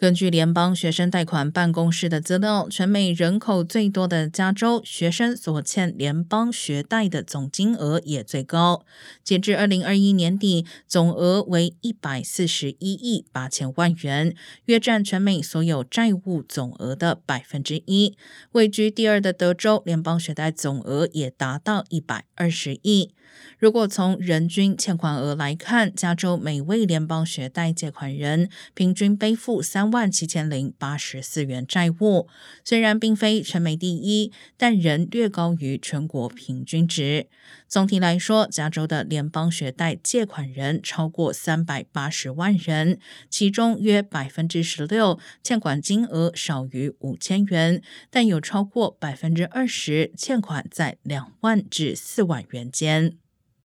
[0.00, 8.86] 根据联邦学生贷款办公室的资料，全美人口最多的加州学生所欠联邦学贷的总金额也最高。
[9.22, 14.34] 截至二零二一年底，总额为一百四十一亿八千万元，
[14.64, 18.16] 约占全美所有债务总额的百分之一。
[18.52, 23.12] 位居第二的德州联邦学贷总额也达到一百二十亿。
[23.58, 32.28] 如果从人均欠款额来看，加州每位联邦学贷借款人平均背负三万七千零八十四元债务。
[32.64, 37.26] 虽然并非全美第一，但仍略高于全国平均值。
[37.68, 53.16] 总体来说，加州的联邦学贷借款人超过三百八十万人，其中约百分之十六欠款金额少于五千元，但有超过百分之二十欠款在两万至四万元间。